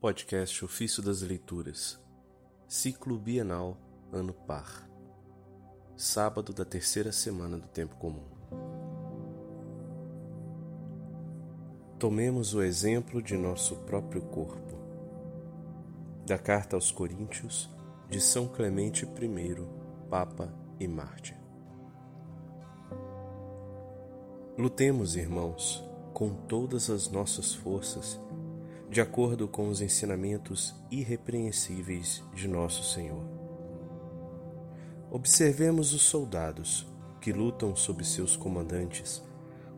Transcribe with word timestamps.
Podcast 0.00 0.64
Ofício 0.64 1.02
das 1.02 1.20
Leituras, 1.20 2.00
Ciclo 2.66 3.18
Bienal, 3.18 3.76
Ano 4.10 4.32
Par, 4.32 4.88
sábado 5.94 6.54
da 6.54 6.64
terceira 6.64 7.12
semana 7.12 7.58
do 7.58 7.68
Tempo 7.68 7.96
Comum. 7.96 8.24
Tomemos 11.98 12.54
o 12.54 12.62
exemplo 12.62 13.20
de 13.20 13.36
nosso 13.36 13.76
próprio 13.84 14.22
corpo. 14.22 14.74
Da 16.24 16.38
Carta 16.38 16.76
aos 16.76 16.90
Coríntios, 16.90 17.68
de 18.08 18.22
São 18.22 18.48
Clemente 18.48 19.04
I, 19.04 20.08
Papa 20.08 20.50
e 20.80 20.88
Mártir. 20.88 21.36
Lutemos, 24.56 25.14
irmãos, 25.14 25.84
com 26.14 26.30
todas 26.30 26.88
as 26.88 27.10
nossas 27.10 27.52
forças 27.52 28.18
de 28.90 29.00
acordo 29.00 29.46
com 29.46 29.68
os 29.68 29.80
ensinamentos 29.80 30.74
irrepreensíveis 30.90 32.24
de 32.34 32.48
nosso 32.48 32.82
Senhor. 32.82 33.22
Observemos 35.08 35.94
os 35.94 36.02
soldados 36.02 36.88
que 37.20 37.32
lutam 37.32 37.76
sob 37.76 38.04
seus 38.04 38.36
comandantes, 38.36 39.22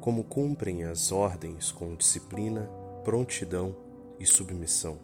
como 0.00 0.24
cumprem 0.24 0.84
as 0.84 1.12
ordens 1.12 1.70
com 1.70 1.94
disciplina, 1.94 2.70
prontidão 3.04 3.76
e 4.18 4.24
submissão. 4.24 4.98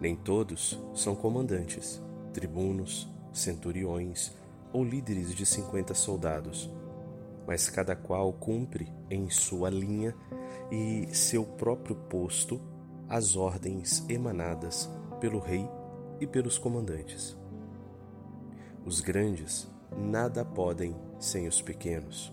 Nem 0.00 0.14
todos 0.14 0.80
são 0.94 1.16
comandantes, 1.16 2.00
tribunos, 2.32 3.08
centuriões 3.32 4.32
ou 4.72 4.84
líderes 4.84 5.34
de 5.34 5.44
cinquenta 5.44 5.92
soldados, 5.92 6.70
mas 7.48 7.68
cada 7.68 7.96
qual 7.96 8.32
cumpre 8.32 8.92
em 9.10 9.28
sua 9.28 9.68
linha 9.70 10.14
e 10.70 11.08
seu 11.14 11.44
próprio 11.44 11.96
posto 11.96 12.60
as 13.08 13.34
ordens 13.34 14.08
emanadas 14.08 14.88
pelo 15.20 15.40
rei 15.40 15.68
e 16.20 16.26
pelos 16.26 16.58
comandantes. 16.58 17.36
Os 18.84 19.00
grandes 19.00 19.68
nada 19.96 20.44
podem 20.44 20.94
sem 21.18 21.48
os 21.48 21.60
pequenos, 21.60 22.32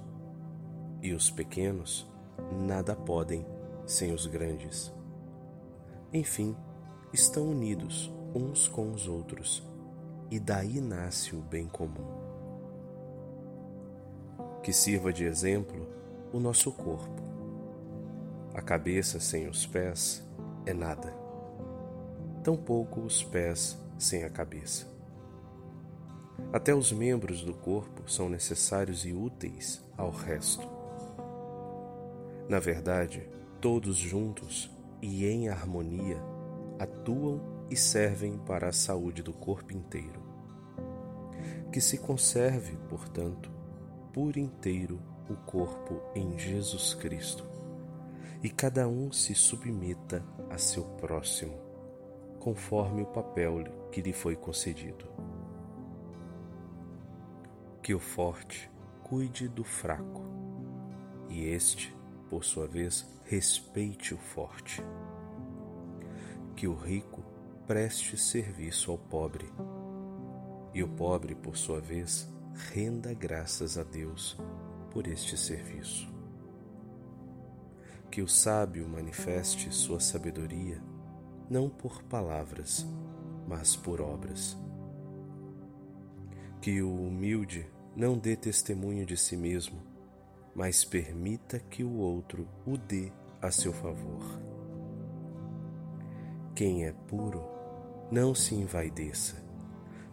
e 1.01 1.13
os 1.13 1.31
pequenos 1.31 2.07
nada 2.51 2.95
podem 2.95 3.45
sem 3.85 4.13
os 4.13 4.27
grandes. 4.27 4.93
Enfim, 6.13 6.55
estão 7.11 7.49
unidos 7.49 8.13
uns 8.35 8.67
com 8.67 8.91
os 8.91 9.07
outros, 9.07 9.67
e 10.29 10.39
daí 10.39 10.79
nasce 10.79 11.35
o 11.35 11.41
bem 11.41 11.67
comum. 11.67 12.05
Que 14.61 14.71
sirva 14.71 15.11
de 15.11 15.25
exemplo 15.25 15.87
o 16.31 16.39
nosso 16.39 16.71
corpo 16.71 17.26
a 18.57 18.61
cabeça 18.63 19.19
sem 19.19 19.47
os 19.47 19.67
pés 19.67 20.27
é 20.65 20.73
nada, 20.73 21.13
tampouco 22.43 23.01
os 23.01 23.23
pés 23.23 23.77
sem 23.99 24.23
a 24.23 24.31
cabeça. 24.31 24.87
Até 26.51 26.73
os 26.73 26.91
membros 26.91 27.43
do 27.43 27.53
corpo 27.53 28.11
são 28.11 28.27
necessários 28.27 29.05
e 29.05 29.13
úteis 29.13 29.85
ao 29.95 30.09
resto. 30.09 30.67
Na 32.49 32.57
verdade, 32.57 33.29
todos 33.61 33.95
juntos 33.95 34.71
e 35.03 35.27
em 35.27 35.49
harmonia 35.49 36.17
atuam 36.79 37.39
e 37.69 37.75
servem 37.75 38.39
para 38.39 38.69
a 38.69 38.73
saúde 38.73 39.21
do 39.21 39.33
corpo 39.33 39.71
inteiro. 39.71 40.19
Que 41.71 41.79
se 41.79 41.99
conserve, 41.99 42.75
portanto, 42.89 43.51
por 44.11 44.35
inteiro 44.35 44.99
o 45.29 45.35
corpo 45.35 46.01
em 46.15 46.39
Jesus 46.39 46.95
Cristo 46.95 47.56
e 48.43 48.49
cada 48.49 48.87
um 48.87 49.11
se 49.11 49.33
submeta 49.33 50.23
a 50.49 50.57
seu 50.57 50.83
próximo, 50.83 51.57
conforme 52.39 53.01
o 53.01 53.07
papel 53.07 53.63
que 53.91 54.01
lhe 54.01 54.13
foi 54.13 54.35
concedido. 54.35 55.05
Que 57.81 57.93
o 57.93 57.99
forte 57.99 58.69
cuide 59.03 59.47
do 59.47 59.63
fraco, 59.63 60.23
e 61.29 61.45
este, 61.45 61.95
por 62.29 62.43
sua 62.43 62.67
vez, 62.67 63.07
respeite 63.25 64.13
o 64.13 64.17
forte. 64.17 64.83
Que 66.55 66.67
o 66.67 66.75
rico 66.75 67.23
preste 67.65 68.17
serviço 68.17 68.91
ao 68.91 68.97
pobre, 68.97 69.49
e 70.73 70.83
o 70.83 70.87
pobre, 70.87 71.33
por 71.33 71.57
sua 71.57 71.79
vez, 71.79 72.29
renda 72.73 73.13
graças 73.13 73.77
a 73.77 73.83
Deus 73.83 74.37
por 74.91 75.07
este 75.07 75.37
serviço 75.37 76.16
que 78.17 78.21
o 78.23 78.27
sábio 78.27 78.89
manifeste 78.89 79.71
sua 79.71 79.99
sabedoria, 79.99 80.81
não 81.47 81.69
por 81.69 82.01
palavras, 82.01 82.83
mas 83.47 83.75
por 83.75 84.01
obras. 84.01 84.57
Que 86.59 86.81
o 86.81 86.91
humilde 86.95 87.69
não 87.95 88.17
dê 88.17 88.35
testemunho 88.35 89.05
de 89.05 89.15
si 89.15 89.37
mesmo, 89.37 89.83
mas 90.55 90.83
permita 90.83 91.59
que 91.59 91.83
o 91.83 91.93
outro 91.97 92.47
o 92.65 92.75
dê 92.75 93.11
a 93.39 93.51
seu 93.51 93.71
favor. 93.71 94.41
Quem 96.55 96.85
é 96.85 96.91
puro, 96.91 97.43
não 98.09 98.33
se 98.33 98.55
envaideça, 98.55 99.35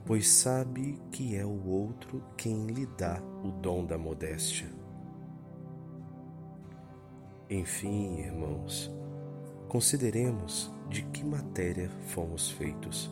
pois 0.05 0.29
sabe 0.29 1.01
que 1.11 1.35
é 1.35 1.47
o 1.47 1.69
outro 1.69 2.23
quem 2.37 2.67
lhe 2.67 2.85
dá 2.85 3.19
o 3.43 3.51
dom 3.51 3.83
da 3.83 3.97
modéstia. 3.97 4.84
Enfim, 7.51 8.21
irmãos, 8.21 8.91
consideremos 9.69 10.71
de 10.89 11.03
que 11.03 11.23
matéria 11.23 11.91
fomos 12.07 12.51
feitos, 12.51 13.11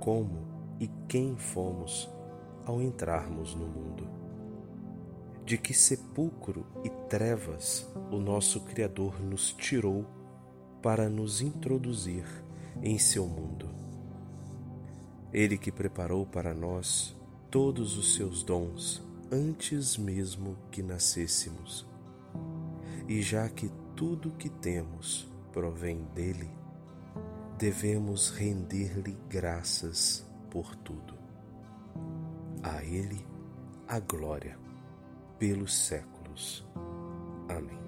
como 0.00 0.42
e 0.80 0.88
quem 1.08 1.36
fomos 1.36 2.10
ao 2.66 2.82
entrarmos 2.82 3.54
no 3.54 3.68
mundo, 3.68 4.08
de 5.44 5.56
que 5.56 5.72
sepulcro 5.72 6.66
e 6.82 6.90
trevas 7.08 7.88
o 8.10 8.18
nosso 8.18 8.60
Criador 8.62 9.20
nos 9.20 9.52
tirou 9.52 10.04
para 10.82 11.08
nos 11.08 11.40
introduzir 11.40 12.24
em 12.82 12.98
seu 12.98 13.26
mundo. 13.26 13.68
Ele 15.32 15.56
que 15.56 15.70
preparou 15.70 16.26
para 16.26 16.52
nós 16.52 17.14
todos 17.48 17.96
os 17.96 18.14
seus 18.14 18.42
dons 18.42 19.00
antes 19.30 19.96
mesmo 19.96 20.56
que 20.72 20.82
nascêssemos 20.82 21.93
e 23.08 23.20
já 23.22 23.48
que 23.48 23.70
tudo 23.94 24.30
que 24.32 24.48
temos 24.48 25.28
provém 25.52 26.04
dele, 26.14 26.50
devemos 27.58 28.30
render-lhe 28.30 29.16
graças 29.28 30.26
por 30.50 30.74
tudo. 30.76 31.14
A 32.62 32.82
ele 32.82 33.24
a 33.86 34.00
glória 34.00 34.58
pelos 35.38 35.76
séculos. 35.76 36.66
Amém. 37.48 37.83